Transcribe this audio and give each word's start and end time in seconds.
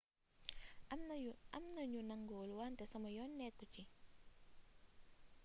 am 1.55 1.63
na 1.75 1.83
ñu 1.91 1.99
nanguwul 2.07 2.51
wante 2.59 2.83
sama 2.91 3.09
yoon 3.15 3.31
nekku 3.39 3.65
ci 3.73 3.81